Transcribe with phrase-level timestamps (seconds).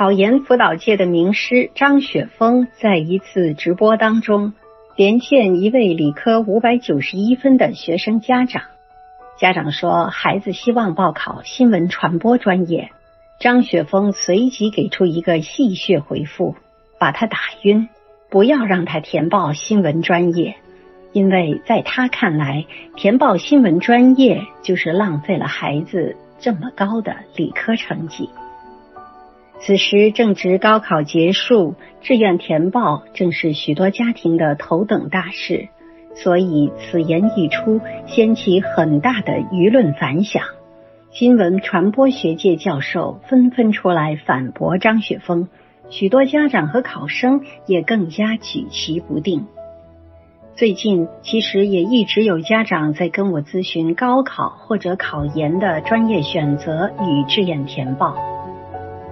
[0.00, 4.54] 考研辅导界的名师张雪峰在一次直播当中
[4.96, 8.62] 连线一位理科五百九十一分的学生家长，
[9.38, 12.88] 家长说孩子希望报考新闻传播专业，
[13.40, 16.56] 张雪峰随即给出一个戏谑回复，
[16.98, 17.90] 把他打晕，
[18.30, 20.56] 不要让他填报新闻专业，
[21.12, 22.64] 因为在他看来，
[22.96, 28.30] 填报新闻专业就是浪费了孩子这么高的理科成绩。
[29.62, 35.68] 此时正值高考结束，志愿填报正是许多家庭的头等大事，
[36.14, 40.42] 所以此言一出，掀起很大的舆论反响。
[41.10, 45.48] 新闻传播学界教授纷纷出来反驳张雪峰，
[45.90, 49.46] 许多家长和考生也更加举棋不定。
[50.54, 58.29] 最近其实也一直有家长在跟我咨询高考或者考研的专业选择与志愿填报。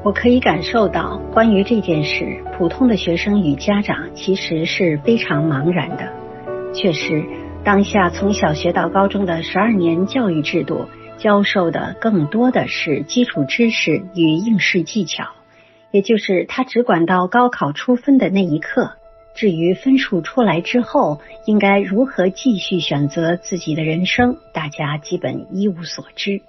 [0.08, 6.72] 我可以感受到，关于这件事，普通的学生与家长其实是非常茫然的。
[6.72, 7.26] 确实，
[7.62, 10.86] 当下从小学到高中的十二年教育制度，
[11.18, 15.26] 教授的更多的是基础知识与应试技巧，
[15.90, 18.92] 也就是他只管到高考出分的那一刻。
[19.34, 26.40] 至于分数出来之后，应该如何继续选择自己的人生，大家基本一无所知。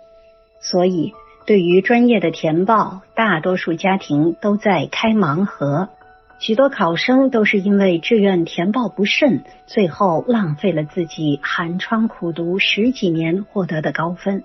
[0.61, 1.11] 所以。
[1.49, 5.89] 对于专业的填报，大多数家庭都在开盲盒，
[6.37, 14.43] 许多考生都是因为志愿填报不慎，最后浪费了自己寒窗苦读十几年获得的高分。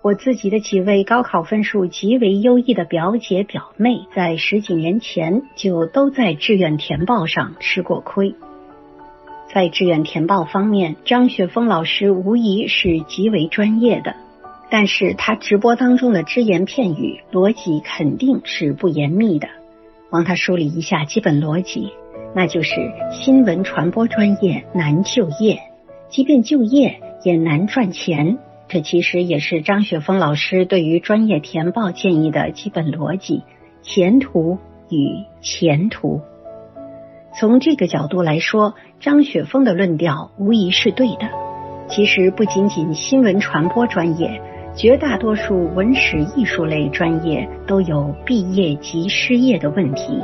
[0.00, 8.34] 我自己的几位高考分数极为优异的表姐表妹，在十几年前就都在志愿填报上吃过亏。
[9.52, 14.16] 在志愿填报方面，张雪峰老师无疑是极为专业的。
[14.68, 19.48] 但是他直播当中的只言片语逻辑肯定是不严密的，
[20.10, 21.92] 帮他梳理一下基本逻辑，
[22.34, 22.74] 那就是
[23.12, 25.60] 新闻传播专业难就业，
[26.08, 28.38] 即便就业也难赚钱。
[28.68, 33.44] 这其实也是张雪峰老师对于专业填报建议的基本逻辑：
[33.82, 36.20] 前途与前途。
[37.38, 41.30] 从这个角度来说，张雪峰的论调无疑是对的。
[41.88, 44.42] 其实不仅仅新闻传播专业。
[44.76, 50.20] 绝大多数文史艺术类专业都有毕业即失业的问题，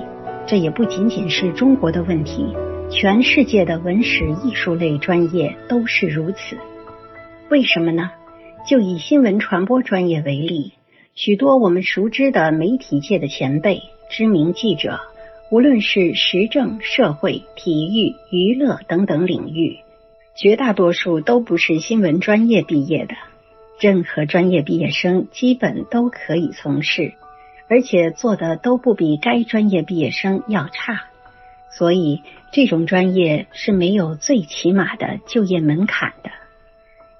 [0.46, 2.54] 这也不仅仅是中国的问题，
[2.90, 6.58] 全世界的文史艺术类专业都是如此。
[7.48, 8.10] 为什么呢？
[8.68, 10.72] 就以新闻传播专业为例，
[11.14, 13.80] 许多我们熟知的媒体界的前辈、
[14.10, 15.00] 知名记者，
[15.50, 19.78] 无论是时政、社会、体育、娱乐等等领域，
[20.36, 23.14] 绝大多数都不是新闻专业毕业的。
[23.82, 27.14] 任何专业毕业生基本都可以从事，
[27.68, 31.06] 而且做的都不比该专业毕业生要差，
[31.68, 32.22] 所以
[32.52, 36.30] 这种专业是没有最起码的就业门槛的。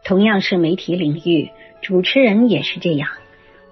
[0.05, 1.51] 同样是媒体领域，
[1.81, 3.09] 主持人也是这样。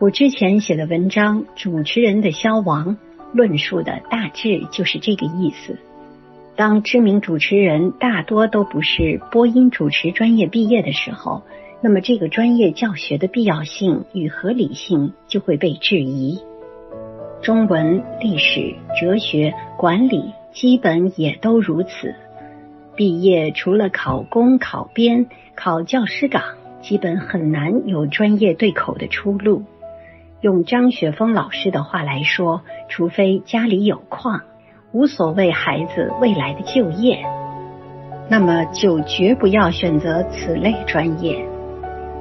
[0.01, 2.97] 我之前写的文章《主持人的消亡》，
[3.33, 5.79] 论述的大致就是这个意思。
[6.57, 11.45] 当知名主持人大多都不是播音主持专业毕业的时候。
[11.83, 16.39] 那么，这个专业教学的必要性与合理性就会被质疑。
[17.41, 22.15] 中文、历史、哲学、管理基本也都如此。
[22.97, 26.43] 毕业除了考公、考编、考教师岗，
[26.83, 29.63] 基本很难有专业对口的出路。
[30.43, 34.43] 用张雪峰老师的话来说，除非家里有矿，
[34.93, 37.25] 无所谓孩子未来的就业，
[38.29, 41.50] 那么就绝不要选择此类专业。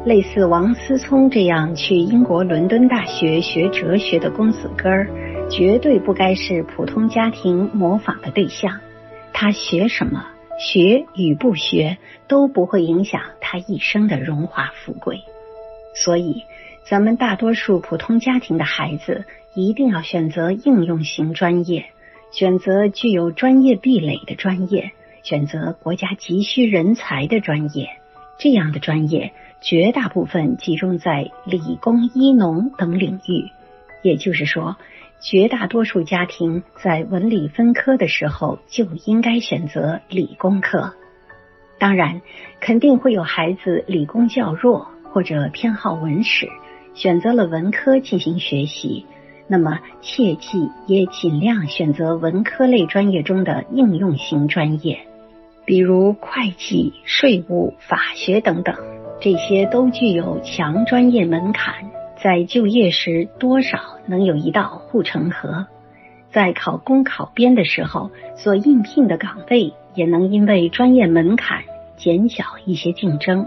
[0.09, 5.07] 类似王思聪这样去英国伦敦大学学哲学的公子哥儿，
[5.51, 8.79] 绝对不该是普通家庭模仿的对象。
[9.33, 10.25] 他学什么，
[10.59, 15.19] 学与不学都不会影响他一生的荣华富贵。
[15.93, 16.41] 所以，
[16.89, 21.85] 咱们大多数普通家庭的孩子一定要选择应用型专业，
[22.31, 24.89] 选择具有专业壁垒的专业，
[25.21, 27.89] 选择国家急需人才的专业。
[28.39, 29.33] 这样的专业。
[29.61, 33.51] 绝大部分集中在理工、医农等领域，
[34.01, 34.77] 也就是说，
[35.19, 40.93] 绝大多数家庭在文理分科的时候就应该选择理工科。
[41.77, 42.21] 当然，
[42.61, 46.47] 肯定会有孩子理工较弱或者偏好文史，
[46.93, 49.05] 选择了文科进行学习。
[49.45, 55.05] 那么，切记也尽量选择文科类专业中的应用型专业，
[55.69, 58.75] 比如会计、税务、法学等等。
[59.21, 61.75] 这些都具有强专业门槛，
[62.19, 63.77] 在就业时多少
[64.07, 65.67] 能有一道护城河，
[66.31, 71.61] 在考公考编的时候所应聘的岗位也能因为专业门槛
[71.97, 73.45] 减小一些竞争。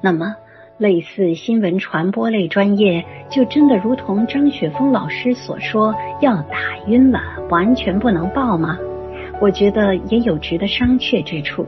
[0.00, 0.36] 那么，
[0.78, 7.20] 类似新闻传播类专业，就真的如同张雪峰老师所说，要打晕了，
[7.50, 8.78] 完全不能报吗？
[9.40, 11.66] 我觉得也有值得商榷之处。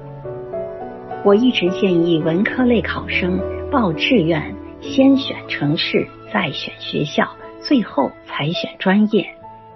[1.24, 3.38] 我一直建议文科类考生
[3.70, 7.28] 报志愿，先选城市，再选学校，
[7.60, 9.26] 最后才选专业。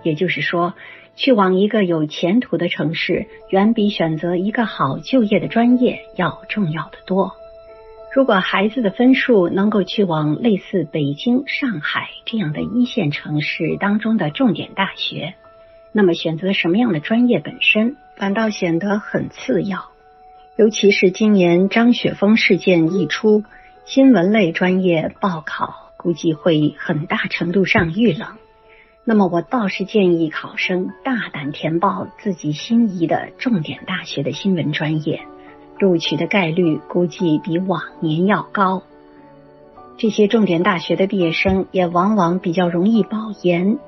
[0.02, 0.72] 也就是说，
[1.16, 7.32] 去往一个有前途的城市，远比选择一个好就业的专业要重要的多。
[8.14, 15.34] 如果孩子的分数能够去往类似北京、上海这样的一线城市当中的重点大学，
[15.92, 19.86] 那么选择什么样的专业本身反倒显得很次要。
[20.56, 23.44] 尤其是今年张雪峰事件一出，
[23.86, 28.28] 新闻类专业报考估计会很大程度上遇冷。
[29.04, 35.22] 那么我倒是建议考生大胆填报自己心仪的重点大学的新闻专业，
[35.78, 38.82] 录取的概率估计比往年要高。
[39.96, 43.78] 这些重点大学的毕业生也往往比较容易保研，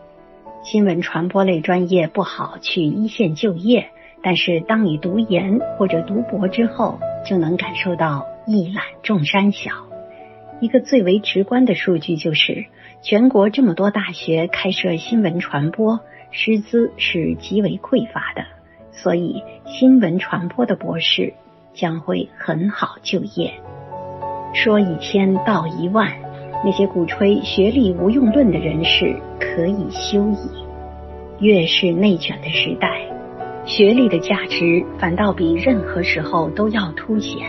[0.64, 3.90] 新闻传播类专业不好去一线就业。
[4.22, 9.72] 但是，当你读研或者读博之后，就能感受到一览众山小。
[10.60, 12.66] 一个最为直观的数据就是，
[13.02, 15.98] 全国这么多大学开设新闻传播，
[16.30, 18.44] 师资是极为匮乏的，
[18.92, 21.34] 所以新闻传播的博士
[21.74, 23.54] 将会很好就业。
[24.54, 26.12] 说一千道一万，
[26.64, 30.48] 那些鼓吹学历无用论的人士可以休矣。
[31.40, 32.88] 越是内卷的时代。
[33.64, 37.48] 学历的价值反倒比任何时候都要凸显，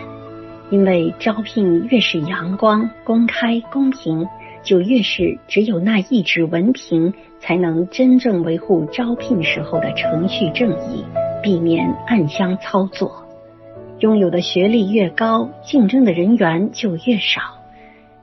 [0.70, 4.26] 因为招聘越是阳光、公开、公平，
[4.62, 11.04] 就越是只有那一纸文凭才能真正维护招聘时候的程序正义，
[11.42, 13.24] 避免暗箱操作。
[13.98, 17.53] 拥有的学历越高，竞争的人员就越少。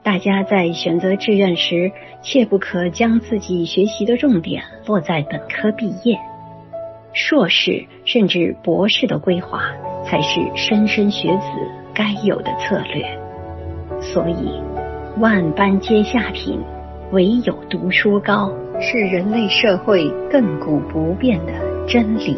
[0.04, 6.18] 大家在选择志愿时，切不可将自己学习的重点落在本科毕业。
[7.12, 9.62] 硕士甚至博士的规划，
[10.04, 11.46] 才是莘莘学子
[11.94, 13.06] 该有的策略。
[14.00, 14.60] 所以，
[15.20, 16.58] 万般皆下品，
[17.12, 21.52] 唯有读书高，是人类社会亘古不变的
[21.86, 22.36] 真理。